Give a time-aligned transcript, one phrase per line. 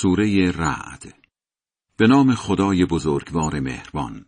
[0.00, 1.14] سوره رعد.
[1.96, 4.24] به نام خدای بزرگوار مهربان.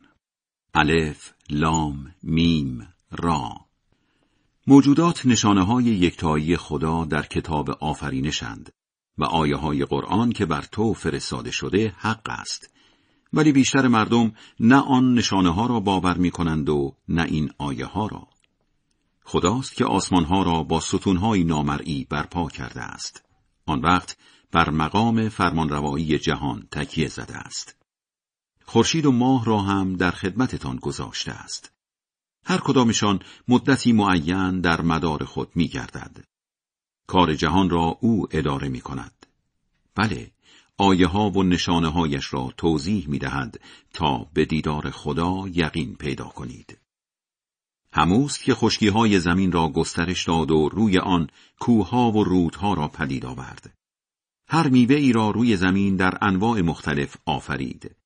[0.74, 3.50] الف لام میم را.
[4.66, 8.72] موجودات نشانه های یکتایی خدا در کتاب آفرینشند
[9.18, 12.74] و آیه های قرآن که بر تو فرستاده شده حق است.
[13.32, 17.86] ولی بیشتر مردم نه آن نشانه ها را باور می کنند و نه این آیه
[17.86, 18.28] ها را.
[19.24, 23.24] خداست که آسمان ها را با ستون های نامرئی برپا کرده است.
[23.66, 24.18] آن وقت
[24.52, 27.76] بر مقام فرمانروایی جهان تکیه زده است.
[28.64, 31.72] خورشید و ماه را هم در خدمتتان گذاشته است.
[32.44, 36.24] هر کدامشان مدتی معین در مدار خود می گردد.
[37.06, 39.26] کار جهان را او اداره می کند.
[39.94, 40.30] بله،
[40.78, 43.60] آیه ها و نشانه هایش را توضیح می دهد
[43.92, 46.78] تا به دیدار خدا یقین پیدا کنید.
[47.92, 51.30] هموست که خشکی های زمین را گسترش داد و روی آن
[51.60, 53.77] کوها و رودها را پدید آورد.
[54.50, 57.96] هر میوه ای را روی زمین در انواع مختلف آفرید.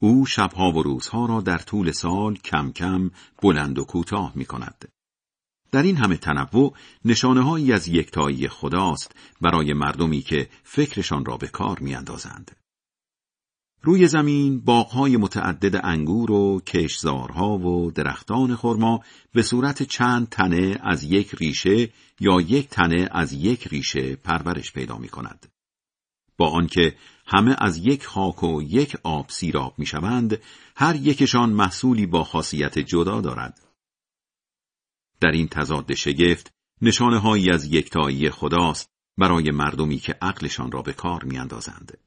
[0.00, 3.10] او شبها و روزها را در طول سال کم کم
[3.42, 4.88] بلند و کوتاه می کند.
[5.72, 11.78] در این همه تنوع نشانه از یکتایی خداست برای مردمی که فکرشان را به کار
[11.78, 12.56] می اندازند.
[13.82, 19.00] روی زمین باغهای متعدد انگور و کشزارها و درختان خرما
[19.32, 21.88] به صورت چند تنه از یک ریشه
[22.20, 25.51] یا یک تنه از یک ریشه پرورش پیدا می کند.
[26.42, 30.38] با آنکه همه از یک خاک و یک آب سیراب می‌شوند
[30.76, 33.60] هر یکشان محصولی با خاصیت جدا دارد.
[35.20, 40.92] در این تضاد شگفت نشانه هایی از یکتایی خداست برای مردمی که عقلشان را به
[40.92, 41.98] کار میاندازند.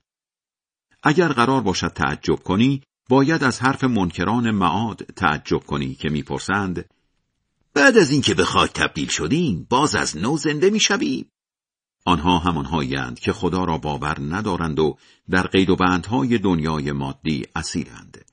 [1.04, 6.90] اگر قرار باشد تعجب کنی باید از حرف منکران معاد تعجب کنی که می‌پرسند
[7.74, 11.32] بعد از اینکه به خاک تبدیل شدیم باز از نو زنده می‌شویم؟
[12.06, 14.98] آنها همانهایند که خدا را باور ندارند و
[15.30, 18.26] در قید و بندهای دنیای مادی اسیرند.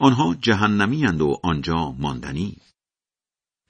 [0.00, 2.56] آنها جهنمیند و آنجا ماندنی.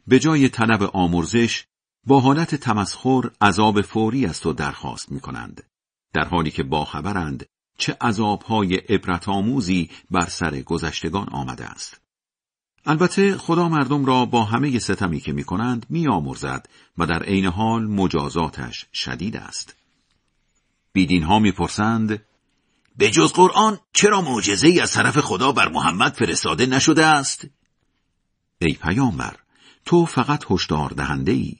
[0.06, 1.64] به جای طلب آمرزش
[2.06, 5.62] با حالت تمسخر عذاب فوری است و درخواست می کنند.
[6.14, 7.46] در حالی که باخبرند
[7.78, 12.07] چه عذابهای عبرت آموزی بر سر گذشتگان آمده است.
[12.88, 16.68] البته خدا مردم را با همه ستمی که می کنند می آمرزد
[16.98, 19.76] و در عین حال مجازاتش شدید است.
[20.92, 22.22] بیدین ها می پرسند
[22.96, 27.46] به جز قرآن چرا معجزه از طرف خدا بر محمد فرستاده نشده است؟
[28.58, 29.36] ای پیامبر
[29.84, 31.56] تو فقط هشدار دهنده ای.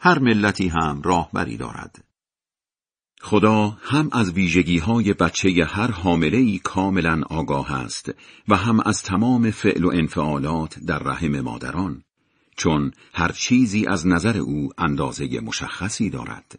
[0.00, 2.04] هر ملتی هم راهبری دارد.
[3.20, 8.10] خدا هم از ویژگی های بچه هر حامله ای کاملا آگاه است
[8.48, 12.02] و هم از تمام فعل و انفعالات در رحم مادران
[12.58, 16.58] چون هر چیزی از نظر او اندازه مشخصی دارد.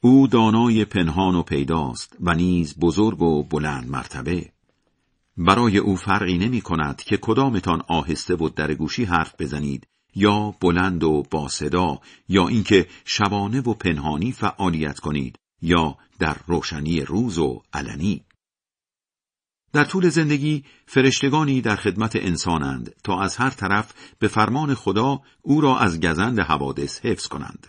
[0.00, 4.52] او دانای پنهان و پیداست و نیز بزرگ و بلند مرتبه.
[5.36, 11.22] برای او فرقی نمی کند که کدامتان آهسته و درگوشی حرف بزنید یا بلند و
[11.30, 15.38] با صدا یا اینکه شبانه و پنهانی فعالیت کنید.
[15.62, 18.24] یا در روشنی روز و علنی.
[19.72, 25.60] در طول زندگی فرشتگانی در خدمت انسانند تا از هر طرف به فرمان خدا او
[25.60, 27.66] را از گزند حوادث حفظ کنند.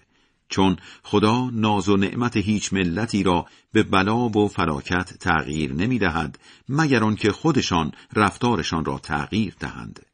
[0.49, 6.39] چون خدا ناز و نعمت هیچ ملتی را به بلا و فلاکت تغییر نمی دهد
[6.69, 10.10] مگر آنکه خودشان رفتارشان را تغییر دهند.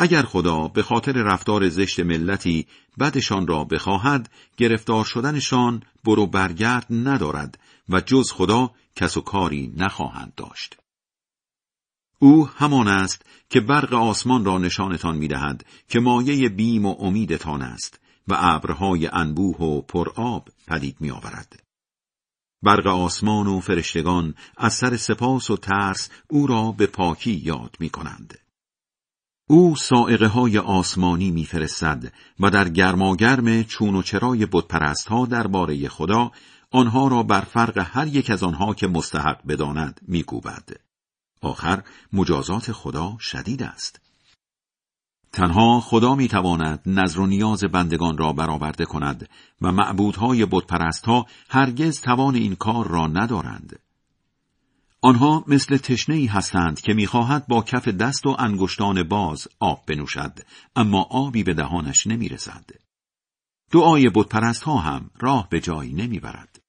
[0.00, 2.66] اگر خدا به خاطر رفتار زشت ملتی
[2.98, 10.32] بدشان را بخواهد گرفتار شدنشان برو برگرد ندارد و جز خدا کس و کاری نخواهند
[10.36, 10.76] داشت.
[12.18, 17.62] او همان است که برق آسمان را نشانتان می دهد که مایه بیم و امیدتان
[17.62, 21.62] است و ابرهای انبوه و پرآب پدید می آورد.
[22.62, 27.90] برق آسمان و فرشتگان از سر سپاس و ترس او را به پاکی یاد می
[27.90, 28.38] کنند.
[29.50, 36.30] او سائقه های آسمانی میفرستد و در گرماگرم چون و چرای بتپرست ها درباره خدا
[36.70, 40.68] آنها را بر فرق هر یک از آنها که مستحق بداند میکوبد.
[41.42, 44.00] آخر مجازات خدا شدید است.
[45.32, 49.28] تنها خدا می‌تواند نظر و نیاز بندگان را برآورده کند
[49.62, 53.78] و معبودهای بتپرست ها هرگز توان این کار را ندارند.
[55.02, 60.38] آنها مثل تشنهی هستند که می‌خواهد با کف دست و انگشتان باز آب بنوشد
[60.76, 62.70] اما آبی به دهانش نمی‌رسد.
[63.70, 66.60] دعای بتپرست ها هم راه به جایی نمی‌برد.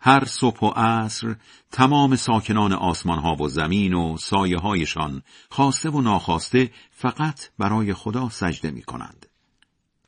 [0.00, 1.36] هر صبح و عصر
[1.72, 8.28] تمام ساکنان آسمان ها و زمین و سایه هایشان خواسته و ناخواسته فقط برای خدا
[8.28, 9.26] سجده می کنند.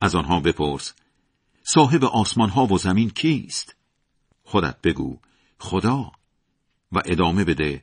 [0.00, 0.94] از آنها بپرس
[1.62, 3.76] صاحب آسمان ها و زمین کیست؟
[4.44, 5.18] خودت بگو
[5.58, 6.12] خدا
[6.92, 7.82] و ادامه بده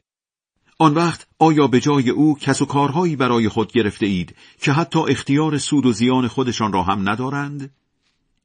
[0.79, 4.99] آن وقت آیا به جای او کس و کارهایی برای خود گرفته اید که حتی
[4.99, 7.71] اختیار سود و زیان خودشان را هم ندارند؟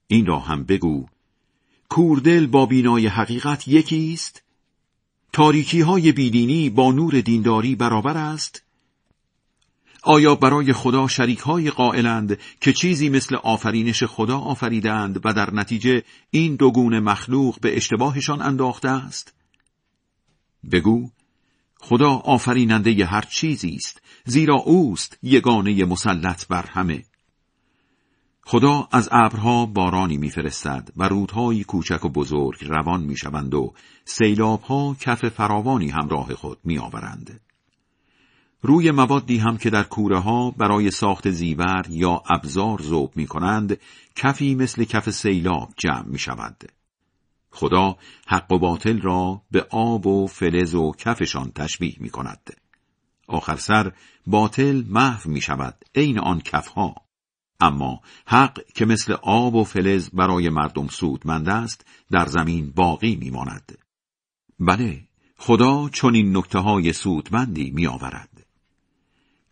[0.07, 1.07] این را هم بگو
[1.89, 4.43] کوردل با بینای حقیقت یکی است؟
[5.33, 8.63] تاریکی های بیدینی با نور دینداری برابر است؟
[10.03, 16.03] آیا برای خدا شریک های قائلند که چیزی مثل آفرینش خدا آفریدند و در نتیجه
[16.31, 19.38] این دوگون مخلوق به اشتباهشان انداخته است؟
[20.73, 21.11] بگو
[21.81, 27.05] خدا آفریننده هر چیزی است زیرا اوست یگانه مسلط بر همه
[28.43, 33.73] خدا از ابرها بارانی میفرستد و رودهایی کوچک و بزرگ روان می‌شوند و
[34.05, 37.41] سیلابها کف فراوانی همراه خود میآورند
[38.63, 43.81] روی موادی هم که در کوره ها برای ساخت زیور یا ابزار ذوب می کنند
[44.17, 46.78] کفی مثل کف سیلاب جمع می شود.
[47.51, 47.97] خدا
[48.27, 52.51] حق و باطل را به آب و فلز و کفشان تشبیه می کند.
[53.29, 53.93] آخر سر
[54.27, 56.95] باطل محو می شود عین آن کفها.
[57.61, 63.31] اما حق که مثل آب و فلز برای مردم سودمند است در زمین باقی می
[63.31, 63.79] ماند.
[64.61, 65.05] بله
[65.37, 68.47] خدا چون این نکته های سودمندی می آورد.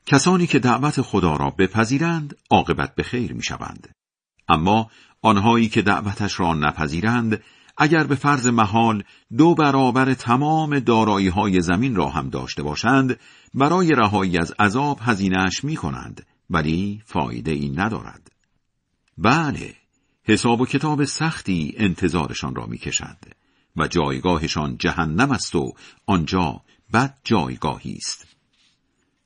[0.06, 3.88] کسانی که دعوت خدا را بپذیرند عاقبت به خیر می شوند.
[4.48, 4.90] اما
[5.22, 7.42] آنهایی که دعوتش را نپذیرند
[7.76, 9.02] اگر به فرض محال
[9.36, 13.20] دو برابر تمام دارایی های زمین را هم داشته باشند
[13.54, 18.30] برای رهایی از عذاب هزینهش می کنند ولی فایده این ندارد.
[19.18, 19.74] بله
[20.24, 23.34] حساب و کتاب سختی انتظارشان را می کشند
[23.76, 25.72] و جایگاهشان جهنم است و
[26.06, 26.60] آنجا
[26.92, 28.35] بد جایگاهی است.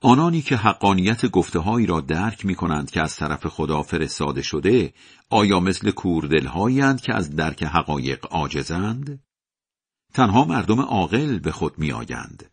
[0.02, 4.92] آنانی که حقانیت گفتههایی را درک می کنند که از طرف خدا فرستاده شده
[5.30, 9.22] آیا مثل کوردلهایی که از درک حقایق عاجزند؟
[10.14, 12.50] تنها مردم عاقل به خود می آیند.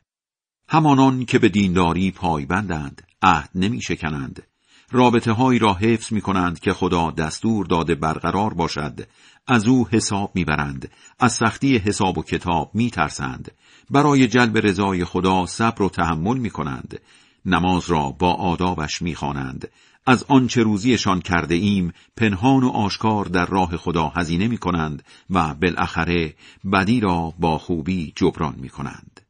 [0.70, 4.44] همانان که به دینداری پایبندند، عهد نمی شکنند،
[4.92, 9.08] رابطه هایی را حفظ می کنند که خدا دستور داده برقرار باشد،
[9.48, 13.52] از او حساب می برند، از سختی حساب و کتاب می ترسند،
[13.90, 17.00] برای جلب رضای خدا صبر و تحمل می کنند،
[17.48, 19.68] نماز را با آدابش می‌خوانند
[20.06, 25.54] از آنچه روزیشان کرده ایم پنهان و آشکار در راه خدا هزینه می کنند و
[25.54, 26.34] بالاخره
[26.74, 29.22] بدی را با خوبی جبران می کنند.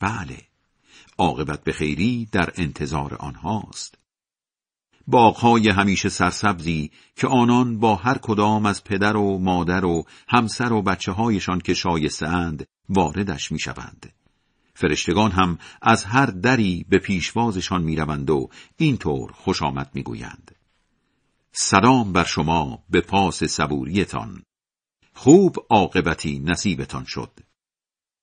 [0.00, 0.38] بله،
[1.18, 3.94] عاقبت به خیری در انتظار آنهاست.
[5.06, 10.82] باغهای همیشه سرسبزی که آنان با هر کدام از پدر و مادر و همسر و
[10.82, 14.12] بچه هایشان که شایسته اند واردش می شوند.
[14.82, 20.54] فرشتگان هم از هر دری به پیشوازشان می‌روند و اینطور خوش آمد می‌گویند.
[21.52, 24.42] سلام بر شما به پاس صبوریتان.
[25.14, 27.30] خوب عاقبتی نصیبتان شد.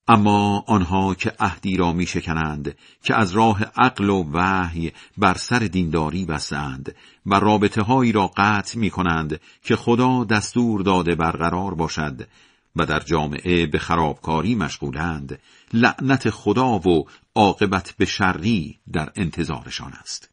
[0.08, 6.24] اما آنها که عهدی را میشکنند که از راه عقل و وحی بر سر دینداری
[6.24, 6.94] بستند
[7.26, 12.28] و رابطه هایی را قطع می کنند که خدا دستور داده برقرار باشد
[12.76, 15.38] و در جامعه به خرابکاری مشغولند
[15.72, 20.30] لعنت خدا و عاقبت به شری در انتظارشان است.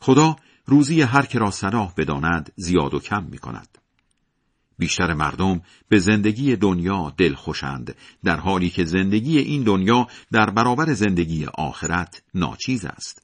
[0.00, 0.36] خدا
[0.66, 3.78] روزی هر که را صلاح بداند زیاد و کم می کند
[4.78, 10.92] بیشتر مردم به زندگی دنیا دل خوشند در حالی که زندگی این دنیا در برابر
[10.92, 13.22] زندگی آخرت ناچیز است.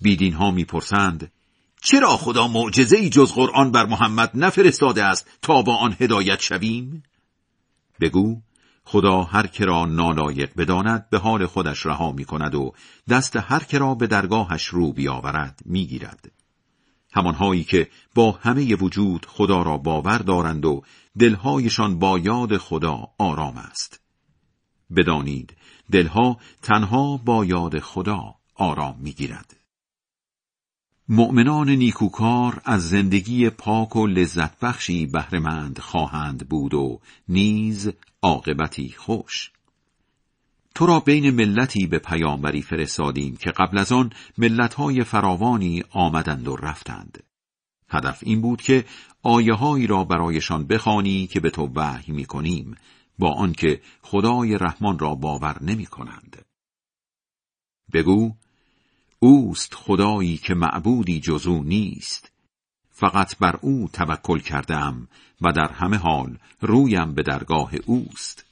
[0.00, 1.32] بیدین ها می‌پرسند
[1.82, 7.02] چرا خدا معجزه ای جز قرآن بر محمد نفرستاده است تا با آن هدایت شویم؟
[8.00, 8.40] بگو
[8.84, 12.72] خدا هر که را نالایق بداند به حال خودش رها می کند و
[13.08, 16.32] دست هر که را به درگاهش رو بیاورد می گیرد.
[17.12, 20.82] همانهایی که با همه وجود خدا را باور دارند و
[21.18, 24.00] دلهایشان با یاد خدا آرام است.
[24.96, 25.56] بدانید
[25.92, 29.63] دلها تنها با یاد خدا آرام می گیرد.
[31.08, 37.92] مؤمنان نیکوکار از زندگی پاک و لذت بخشی بهرهمند خواهند بود و نیز
[38.22, 39.50] عاقبتی خوش
[40.74, 46.56] تو را بین ملتی به پیامبری فرستادیم که قبل از آن ملتهای فراوانی آمدند و
[46.56, 47.22] رفتند
[47.88, 48.84] هدف این بود که
[49.22, 52.74] آیه را برایشان بخوانی که به تو وحی می کنیم
[53.18, 56.44] با آنکه خدای رحمان را باور نمی کنند.
[57.92, 58.34] بگو
[59.24, 62.32] اوست خدایی که معبودی جزو نیست.
[62.90, 65.08] فقط بر او توکل کردم
[65.40, 68.44] و در همه حال رویم به درگاه اوست.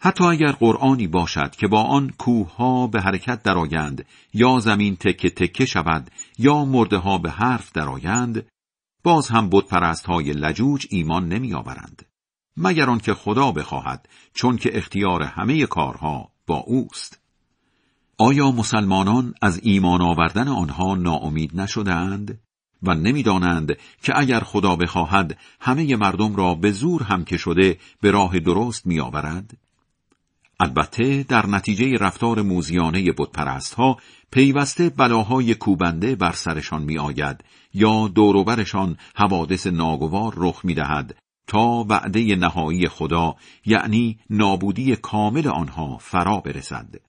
[0.00, 5.64] حتی اگر قرآنی باشد که با آن کوهها به حرکت درآیند یا زمین تکه تکه
[5.64, 8.46] شود یا مرده ها به حرف درآیند
[9.02, 9.72] باز هم بت
[10.06, 12.06] های لجوج ایمان نمی آورند
[12.56, 17.27] مگر آنکه خدا بخواهد چون که اختیار همه کارها با اوست.
[18.20, 22.38] آیا مسلمانان از ایمان آوردن آنها ناامید نشدند
[22.82, 28.10] و نمی‌دانند که اگر خدا بخواهد همه مردم را به زور هم که شده به
[28.10, 29.56] راه درست میآورد؟
[30.60, 33.96] البته در نتیجه رفتار موزیانه بتپرست ها
[34.30, 37.44] پیوسته بلاهای کوبنده بر سرشان می آید
[37.74, 45.98] یا دوروبرشان حوادث ناگوار رخ می دهد تا وعده نهایی خدا یعنی نابودی کامل آنها
[45.98, 47.07] فرا برسد.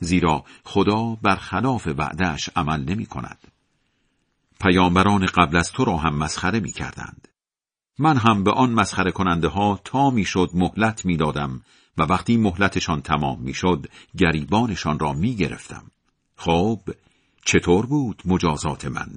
[0.00, 3.38] زیرا خدا بر خلاف وعدهش عمل نمی کند
[4.60, 7.28] پیامبران قبل از تو را هم مسخره می کردند
[7.98, 11.62] من هم به آن مسخره کننده ها تا می شد مهلت می دادم
[11.98, 13.86] و وقتی مهلتشان تمام می شد
[14.18, 15.82] گریبانشان را می گرفتم
[16.36, 16.80] خب
[17.44, 19.08] چطور بود مجازات من؟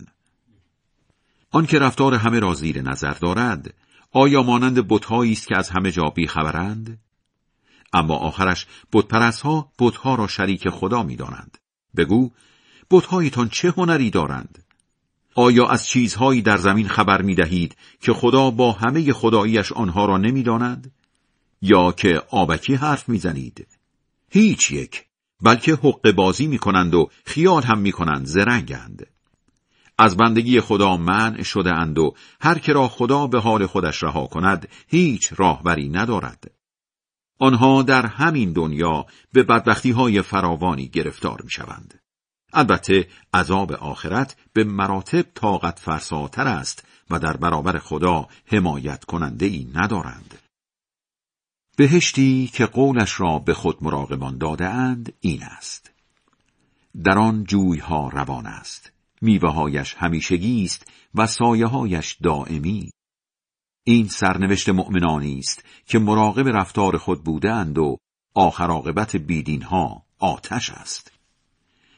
[1.51, 3.73] آنکه رفتار همه را زیر نظر دارد
[4.11, 6.99] آیا مانند بتهایی است که از همه جا بیخبرند؟
[7.93, 8.67] اما آخرش
[9.43, 11.57] ها بتها را شریک خدا می‌دانند.
[11.95, 12.31] بگو
[12.91, 14.63] بتهایتان چه هنری دارند؟
[15.35, 20.17] آیا از چیزهایی در زمین خبر می دهید که خدا با همه خداییش آنها را
[20.17, 20.91] نمی‌داند؟
[21.61, 23.67] یا که آبکی حرف می‌زنید؟
[24.31, 25.05] هیچ یک
[25.41, 29.07] بلکه حق بازی می کنند و خیال هم می کنند زرنگند.
[29.97, 34.27] از بندگی خدا منع شده اند و هر که را خدا به حال خودش رها
[34.27, 36.51] کند هیچ راهبری ندارد.
[37.39, 41.99] آنها در همین دنیا به بدبختی های فراوانی گرفتار می شوند.
[42.53, 49.71] البته عذاب آخرت به مراتب طاقت فرساتر است و در برابر خدا حمایت کننده ای
[49.73, 50.39] ندارند.
[51.77, 55.91] بهشتی که قولش را به خود مراقبان داده اند این است.
[57.03, 58.91] در آن جویها روان است.
[59.21, 62.91] میوههایش همیشگی است و سایههایش دائمی.
[63.89, 67.97] این سرنوشت مؤمنانی است که مراقب رفتار خود بودند و
[68.33, 71.11] آخر عاقبت بیدینها آتش است.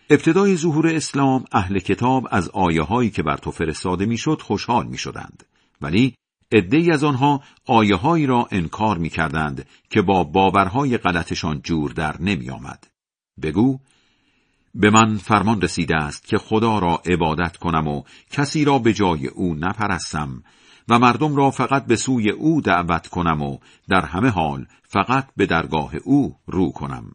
[0.10, 4.98] ابتدای ظهور اسلام اهل کتاب از آیه هایی که بر تو فرستاده می‌شد خوشحال می
[4.98, 5.44] شدند.
[5.82, 6.16] ولی
[6.52, 12.22] عدهای از آنها آیه هایی را انکار می کردند که با باورهای غلطشان جور در
[12.22, 12.88] نمی آمد.
[13.42, 13.80] بگو
[14.76, 19.28] به من فرمان رسیده است که خدا را عبادت کنم و کسی را به جای
[19.28, 20.44] او نپرستم
[20.92, 23.58] و مردم را فقط به سوی او دعوت کنم و
[23.90, 27.12] در همه حال فقط به درگاه او رو کنم.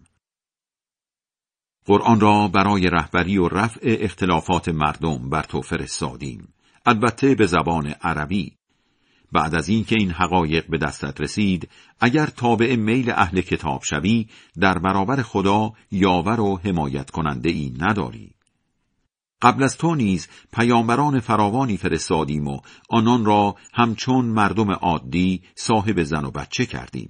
[1.87, 6.55] قرآن را برای رهبری و رفع اختلافات مردم بر تو فرستادیم.
[6.87, 8.57] البته به زبان عربی.
[9.33, 11.69] بعد از اینکه این حقایق به دستت رسید
[12.01, 14.29] اگر تابع میل اهل کتاب شوی
[14.61, 18.36] در برابر خدا یاور و حمایت کننده ای نداری.
[19.47, 22.61] قبل از تو نیز پیامبران فراوانی فرستادیم و
[22.91, 27.09] آنان را همچون مردم عادی صاحب زن و بچه کردیم.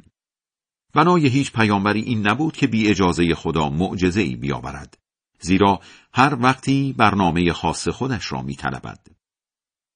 [0.94, 4.98] بنای هیچ پیامبری این نبود که بی اجازه خدا معجزه ای بیاورد
[5.40, 5.80] زیرا
[6.12, 9.06] هر وقتی برنامه خاص خودش را میطلبد.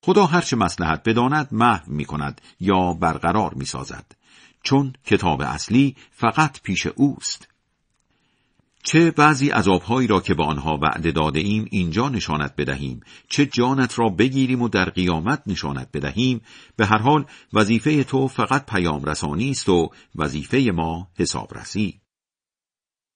[0.05, 4.13] خدا هرچه مسلحت بداند محو می کند یا برقرار می سازد
[4.63, 7.49] چون کتاب اصلی فقط پیش اوست.
[8.83, 13.01] چه بعضی عذابهایی را که به آنها وعده داده ایم اینجا نشانت بدهیم.
[13.29, 16.41] چه جانت را بگیریم و در قیامت نشانت بدهیم.
[16.77, 22.01] به هر حال وظیفه تو فقط پیام رسانی است و وظیفه ما حسابرسی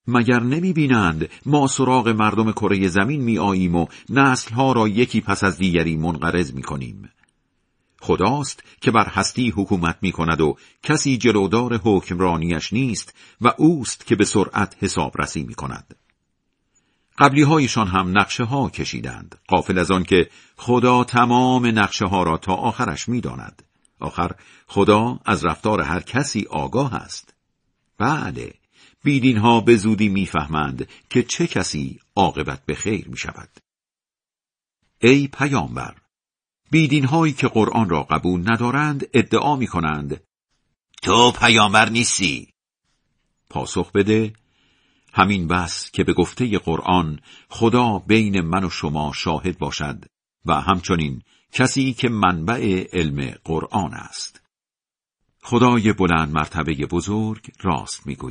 [0.07, 5.45] مگر نمی بینند ما سراغ مردم کره زمین می آییم و نسلها را یکی پس
[5.45, 7.11] از دیگری منقرض می کنیم.
[8.05, 14.17] خداست که بر هستی حکومت می کند و کسی جلودار حکمرانیش نیست و اوست که
[14.17, 15.97] به سرعت حسابرسی می کند.
[17.19, 22.37] قبلی هایشان هم نقشه ها کشیدند قافل از آن که خدا تمام نقشه ها را
[22.37, 23.63] تا آخرش می داند.
[24.01, 24.31] آخر
[24.67, 27.35] خدا از رفتار هر کسی آگاه است.
[27.99, 28.55] بله
[29.05, 33.51] بیدین ها به زودی می‌فهمند که چه کسی عاقبت به خیر می شود.
[35.01, 35.95] ای پیامبر
[36.75, 40.21] بیدین هایی که قرآن را قبول ندارند ادعا می کنند
[41.03, 42.49] تو پیامبر نیستی.
[43.51, 44.33] پاسخ بده
[45.13, 50.05] همین بس که به گفته قرآن خدا بین من و شما شاهد باشد
[50.47, 54.41] و همچنین کسی که منبع علم قرآن است.
[55.43, 58.25] خدای بلند مرتبه بزرگ راست می‌گوید.